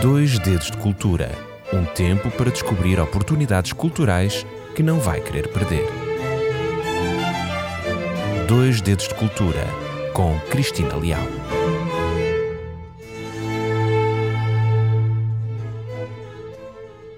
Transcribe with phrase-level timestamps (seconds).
[0.00, 5.86] Dois Dedos de Cultura um tempo para descobrir oportunidades culturais que não vai querer perder.
[8.48, 9.64] Dois Dedos de Cultura
[10.12, 11.22] com Cristina Leal.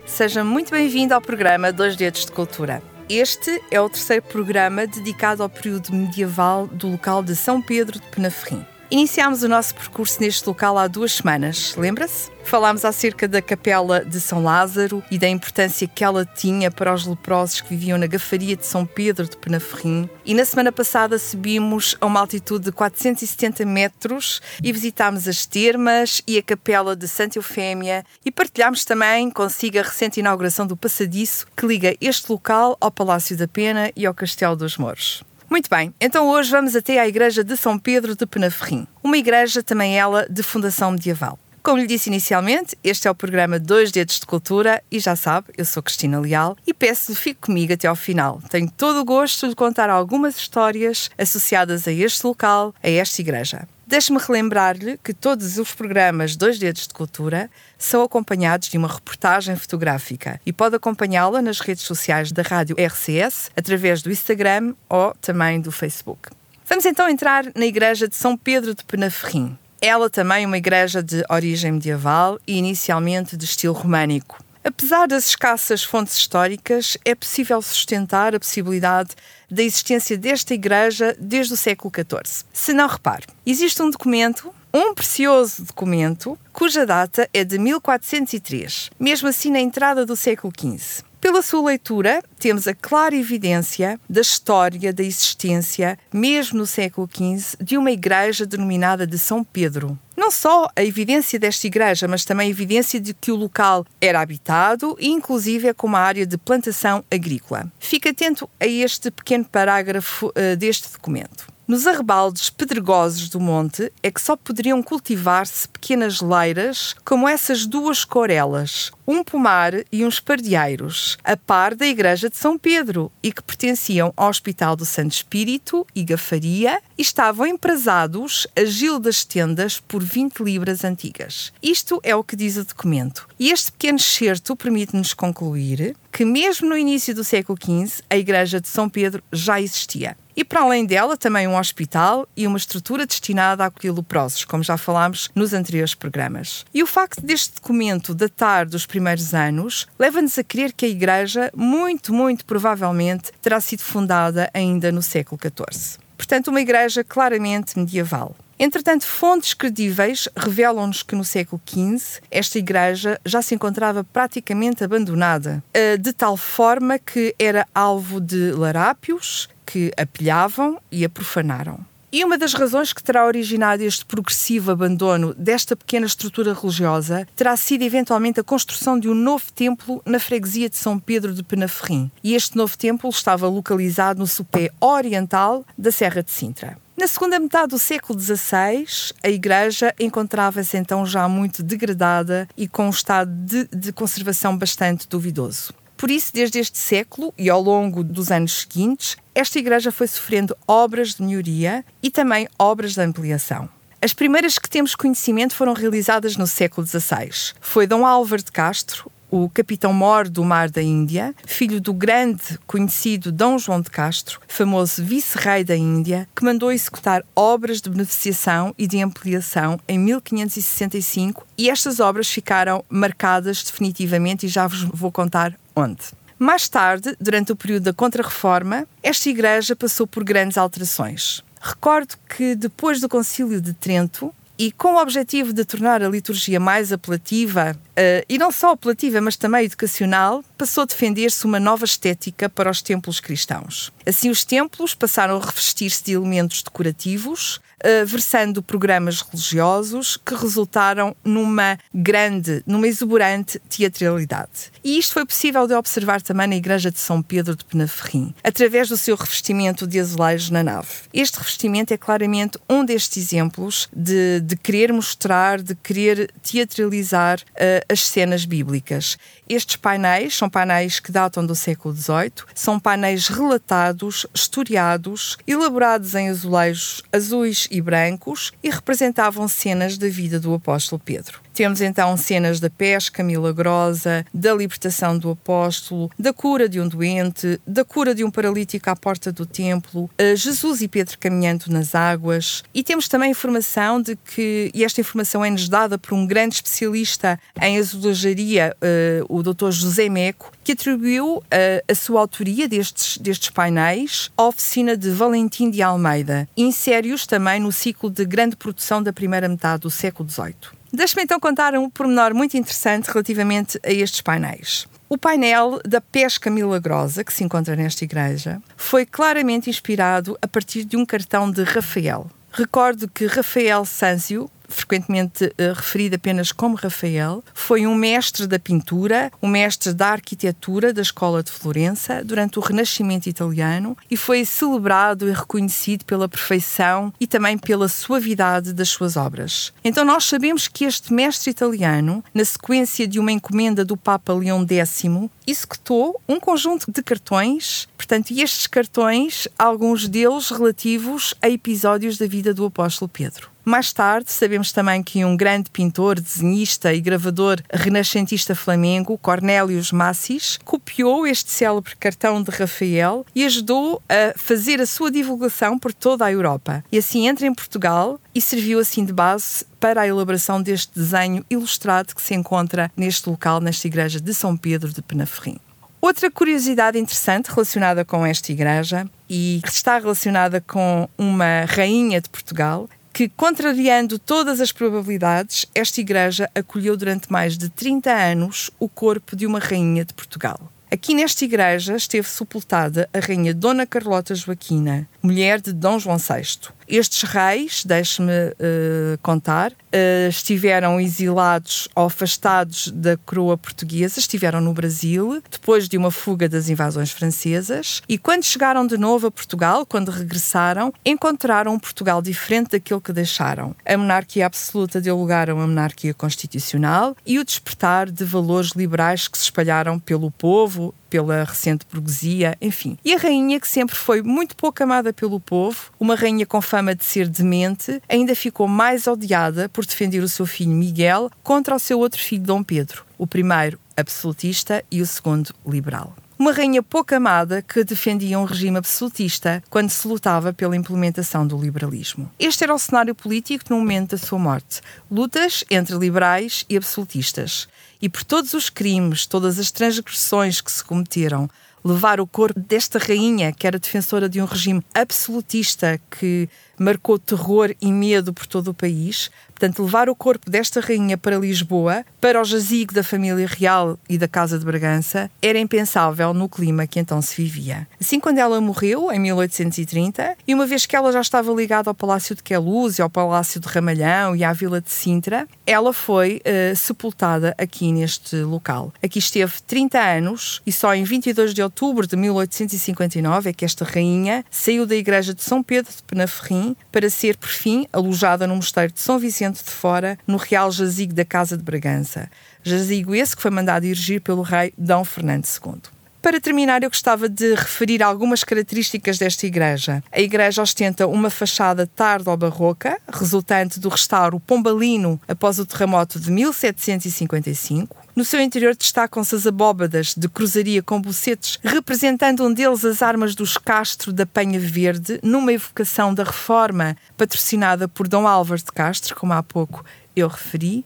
[0.04, 2.82] Seja muito bem-vindo ao programa Dois Dedos de Cultura.
[3.08, 8.06] Este é o terceiro programa dedicado ao período medieval do local de São Pedro de
[8.08, 8.64] Penaferrim.
[8.92, 12.30] Iniciámos o nosso percurso neste local há duas semanas, lembra-se?
[12.44, 17.06] Falámos acerca da Capela de São Lázaro e da importância que ela tinha para os
[17.06, 20.10] leprosos que viviam na Gafaria de São Pedro de Penaferrim.
[20.26, 26.20] E na semana passada subimos a uma altitude de 470 metros e visitámos as termas
[26.26, 31.46] e a Capela de Santa Eufémia e partilhámos também consigo a recente inauguração do passadiço
[31.56, 35.24] que liga este local ao Palácio da Pena e ao Castelo dos Mouros.
[35.52, 39.62] Muito bem, então hoje vamos até à Igreja de São Pedro de Penaferrim, uma igreja
[39.62, 41.38] também ela de fundação medieval.
[41.62, 45.48] Como lhe disse inicialmente, este é o programa Dois Dedos de Cultura e já sabe,
[45.58, 48.40] eu sou Cristina Leal e peço-lhe fique comigo até ao final.
[48.48, 53.68] Tenho todo o gosto de contar algumas histórias associadas a este local, a esta igreja.
[53.92, 59.54] Deixe-me relembrar-lhe que todos os programas Dois Dedos de Cultura são acompanhados de uma reportagem
[59.54, 65.60] fotográfica e pode acompanhá-la nas redes sociais da Rádio RCS, através do Instagram ou também
[65.60, 66.30] do Facebook.
[66.64, 69.58] Vamos então entrar na Igreja de São Pedro de Penaferrim.
[69.78, 74.42] Ela também uma igreja de origem medieval e inicialmente de estilo românico.
[74.64, 79.10] Apesar das escassas fontes históricas, é possível sustentar a possibilidade
[79.50, 82.44] da existência desta igreja desde o século XIV.
[82.52, 89.28] Se não repare, existe um documento, um precioso documento, cuja data é de 1403, mesmo
[89.28, 91.02] assim na entrada do século XV.
[91.20, 97.58] Pela sua leitura, temos a clara evidência da história da existência, mesmo no século XV,
[97.62, 99.96] de uma igreja denominada de São Pedro.
[100.16, 104.20] Não só a evidência desta igreja, mas também a evidência de que o local era
[104.20, 107.70] habitado e, inclusive, é com uma área de plantação agrícola.
[107.78, 111.51] Fique atento a este pequeno parágrafo uh, deste documento.
[111.66, 118.04] Nos arrebaldes pedregosos do monte é que só poderiam cultivar-se pequenas leiras como essas duas
[118.04, 123.42] corelas, um pomar e uns pardieiros, a par da igreja de São Pedro, e que
[123.42, 129.78] pertenciam ao Hospital do Santo Espírito e Gafaria, e estavam emprazados a Gil das Tendas
[129.78, 131.52] por 20 libras antigas.
[131.62, 133.28] Isto é o que diz o documento.
[133.38, 138.60] E este pequeno excerto permite-nos concluir que, mesmo no início do século XV, a igreja
[138.60, 140.16] de São Pedro já existia.
[140.36, 144.62] E para além dela, também um hospital e uma estrutura destinada a acolher leprosos, como
[144.62, 146.64] já falámos nos anteriores programas.
[146.72, 151.50] E o facto deste documento datar dos primeiros anos leva-nos a crer que a Igreja,
[151.54, 155.98] muito, muito provavelmente, terá sido fundada ainda no século XIV.
[156.16, 158.34] Portanto, uma Igreja claramente medieval.
[158.58, 165.60] Entretanto, fontes credíveis revelam-nos que no século XV esta igreja já se encontrava praticamente abandonada,
[165.74, 171.80] eh, de tal forma que era alvo de larápios que a pilhavam e a profanaram.
[172.12, 177.56] E uma das razões que terá originado este progressivo abandono desta pequena estrutura religiosa terá
[177.56, 182.10] sido eventualmente a construção de um novo templo na freguesia de São Pedro de Penaferrim.
[182.22, 186.76] E este novo templo estava localizado no sopé oriental da Serra de Sintra.
[186.98, 188.84] Na segunda metade do século XVI,
[189.24, 195.08] a igreja encontrava-se então já muito degradada e com um estado de, de conservação bastante
[195.08, 195.72] duvidoso.
[196.02, 200.56] Por isso, desde este século e ao longo dos anos seguintes, esta igreja foi sofrendo
[200.66, 203.68] obras de melhoria e também obras de ampliação.
[204.00, 207.52] As primeiras que temos conhecimento foram realizadas no século XVI.
[207.60, 213.32] Foi Dom Álvaro de Castro, o capitão-mor do Mar da Índia, filho do grande conhecido
[213.32, 218.86] Dom João de Castro, famoso vice-rei da Índia, que mandou executar obras de beneficiação e
[218.86, 225.58] de ampliação em 1565 e estas obras ficaram marcadas definitivamente e já vos vou contar
[225.74, 226.02] onde.
[226.38, 231.42] Mais tarde, durante o período da Contra-Reforma, esta igreja passou por grandes alterações.
[231.58, 236.60] Recordo que depois do Concílio de Trento, e com o objetivo de tornar a liturgia
[236.60, 241.84] mais apelativa, uh, e não só apelativa, mas também educacional, passou a defender-se uma nova
[241.84, 243.92] estética para os templos cristãos.
[244.06, 251.14] Assim, os templos passaram a revestir-se de elementos decorativos, uh, versando programas religiosos que resultaram
[251.24, 254.70] numa grande, numa exuberante teatralidade.
[254.82, 258.88] E isto foi possível de observar também na Igreja de São Pedro de Penaferrim, através
[258.88, 260.88] do seu revestimento de azulejos na nave.
[261.12, 267.92] Este revestimento é claramente um destes exemplos de, de querer mostrar, de querer teatralizar uh,
[267.92, 269.16] as cenas bíblicas.
[269.48, 276.28] Estes painéis são painéis que datam do século XVIII, são painéis relatados, historiados, elaborados em
[276.28, 281.40] azulejos azuis e brancos e representavam cenas da vida do apóstolo Pedro.
[281.54, 287.60] Temos então cenas da pesca milagrosa, da libertação do apóstolo, da cura de um doente,
[287.66, 292.62] da cura de um paralítico à porta do templo, Jesus e Pedro caminhando nas águas.
[292.74, 297.38] E temos também informação de que, e esta informação é-nos dada por um grande especialista
[297.60, 299.70] em azulejaria, uh, o Dr.
[299.70, 301.42] José Meco, que atribuiu uh,
[301.88, 307.72] a sua autoria destes, destes painéis à oficina de Valentim de Almeida, insere-os também no
[307.72, 310.81] ciclo de grande produção da primeira metade do século XVIII.
[310.92, 314.86] Deixe-me então contar um pormenor muito interessante relativamente a estes painéis.
[315.08, 320.84] O painel da pesca milagrosa, que se encontra nesta igreja, foi claramente inspirado a partir
[320.84, 322.30] de um cartão de Rafael.
[322.50, 329.30] Recordo que Rafael Sanzio frequentemente uh, referido apenas como Rafael, foi um mestre da pintura,
[329.42, 335.28] um mestre da arquitetura da Escola de Florença durante o Renascimento italiano e foi celebrado
[335.28, 339.72] e reconhecido pela perfeição e também pela suavidade das suas obras.
[339.84, 344.66] Então nós sabemos que este mestre italiano, na sequência de uma encomenda do Papa Leão
[344.66, 345.02] X,
[345.46, 352.26] executou um conjunto de cartões, portanto, e estes cartões, alguns deles relativos a episódios da
[352.26, 353.50] vida do apóstolo Pedro.
[353.64, 360.58] Mais tarde, sabemos também que um grande pintor, desenhista e gravador renascentista flamengo, Cornélios Massis,
[360.64, 366.24] copiou este célebre cartão de Rafael e ajudou a fazer a sua divulgação por toda
[366.24, 366.84] a Europa.
[366.90, 371.44] E assim entra em Portugal e serviu assim de base para a elaboração deste desenho
[371.48, 375.58] ilustrado que se encontra neste local, nesta igreja de São Pedro de Penaferrim.
[376.00, 382.28] Outra curiosidade interessante relacionada com esta igreja e que está relacionada com uma rainha de
[382.28, 388.88] Portugal que, contrariando todas as probabilidades, esta igreja acolheu durante mais de 30 anos o
[388.88, 390.72] corpo de uma rainha de Portugal.
[390.90, 396.68] Aqui nesta igreja esteve sepultada a rainha Dona Carlota Joaquina, mulher de Dom João VI.
[396.92, 404.74] Estes reis, deixe-me uh, contar, uh, estiveram exilados ou afastados da coroa portuguesa, estiveram no
[404.74, 409.86] Brasil, depois de uma fuga das invasões francesas, e quando chegaram de novo a Portugal,
[409.86, 413.74] quando regressaram, encontraram um Portugal diferente daquele que deixaram.
[413.86, 419.26] A monarquia absoluta deu lugar a uma monarquia constitucional e o despertar de valores liberais
[419.28, 422.96] que se espalharam pelo povo pela recente burguesia, enfim.
[423.04, 426.94] E a rainha, que sempre foi muito pouco amada pelo povo, uma rainha com fama
[426.94, 431.78] de ser demente, ainda ficou mais odiada por defender o seu filho Miguel contra o
[431.78, 437.14] seu outro filho Dom Pedro, o primeiro absolutista e o segundo liberal uma rainha pouco
[437.14, 442.28] amada que defendia um regime absolutista quando se lutava pela implementação do liberalismo.
[442.36, 447.68] Este era o cenário político no momento da sua morte: lutas entre liberais e absolutistas
[448.00, 451.48] e por todos os crimes, todas as transgressões que se cometeram,
[451.84, 457.72] levar o corpo desta rainha, que era defensora de um regime absolutista que marcou terror
[457.80, 459.30] e medo por todo o país,
[459.62, 464.18] Portanto, levar o corpo desta rainha para Lisboa, para o jazigo da família real e
[464.18, 467.86] da Casa de Bragança, era impensável no clima que então se vivia.
[468.00, 471.94] Assim, quando ela morreu, em 1830, e uma vez que ela já estava ligada ao
[471.94, 476.42] Palácio de Queluz e ao Palácio de Ramalhão e à Vila de Sintra, ela foi
[476.44, 478.92] uh, sepultada aqui neste local.
[479.00, 483.84] Aqui esteve 30 anos e só em 22 de outubro de 1859 é que esta
[483.84, 488.56] rainha saiu da igreja de São Pedro de Penaferrim para ser, por fim, alojada no
[488.56, 492.30] mosteiro de São Vicente de fora no Real Jazigo da Casa de Bragança.
[492.62, 496.01] Jazigo esse que foi mandado erigir pelo rei Dom Fernando II.
[496.22, 500.04] Para terminar, eu gostava de referir algumas características desta igreja.
[500.12, 507.96] A igreja ostenta uma fachada tardo-barroca, resultante do restauro pombalino após o terremoto de 1755.
[508.14, 513.34] No seu interior destacam-se as abóbadas de cruzaria com bocetes, representando um deles as armas
[513.34, 519.16] dos Castro da Penha Verde, numa evocação da reforma patrocinada por Dom Álvaro de Castro,
[519.16, 520.84] como há pouco eu referi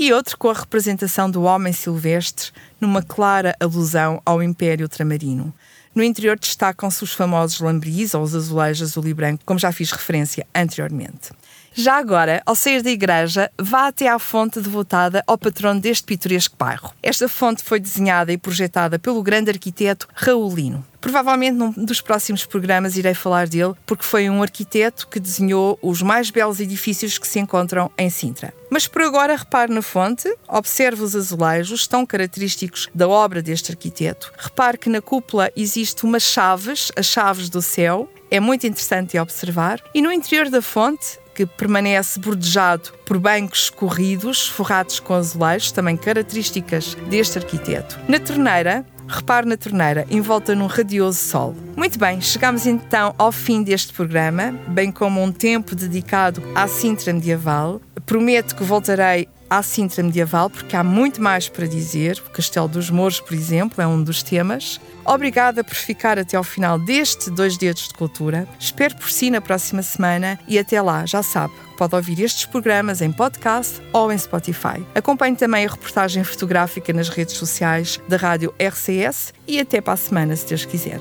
[0.00, 5.52] e outro com a representação do homem silvestre, numa clara alusão ao Império Ultramarino.
[5.92, 9.90] No interior destacam-se os famosos lambris ou os azulejos azul e branco, como já fiz
[9.90, 11.32] referência anteriormente.
[11.72, 16.56] Já agora, ao sair da igreja, vá até à fonte devotada ao patrono deste pitoresco
[16.58, 16.92] bairro.
[17.02, 20.84] Esta fonte foi desenhada e projetada pelo grande arquiteto Raulino.
[21.00, 26.02] Provavelmente num dos próximos programas irei falar dele, porque foi um arquiteto que desenhou os
[26.02, 28.52] mais belos edifícios que se encontram em Sintra.
[28.68, 34.32] Mas por agora repare na fonte, observe os azulejos tão característicos da obra deste arquiteto.
[34.36, 38.10] Repare que na cúpula existe umas chaves, as chaves do céu.
[38.30, 39.80] É muito interessante de observar.
[39.94, 45.96] E no interior da fonte que permanece bordejado por bancos corridos, forrados com azulejos, também
[45.96, 47.96] características deste arquiteto.
[48.08, 51.54] Na torneira, repare na torneira, envolta num radioso sol.
[51.76, 57.12] Muito bem, chegamos então ao fim deste programa, bem como um tempo dedicado à Sintra
[57.12, 57.80] medieval.
[58.04, 62.22] Prometo que voltarei à Sintra medieval, porque há muito mais para dizer.
[62.26, 64.80] O Castelo dos Mouros, por exemplo, é um dos temas.
[65.04, 68.46] Obrigada por ficar até ao final deste Dois Dedos de Cultura.
[68.58, 73.00] Espero por si na próxima semana e até lá, já sabe, pode ouvir estes programas
[73.00, 74.84] em podcast ou em Spotify.
[74.94, 79.96] Acompanhe também a reportagem fotográfica nas redes sociais da Rádio RCS e até para a
[79.96, 81.00] semana, se Deus quiser.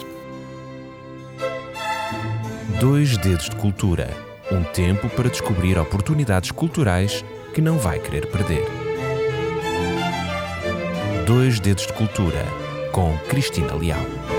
[2.79, 7.23] Dois Dedos de Cultura um tempo para descobrir oportunidades culturais
[7.57, 8.63] que não vai querer perder.
[11.25, 12.45] Dois Dedos de Cultura
[12.91, 14.36] com Cristina Leal.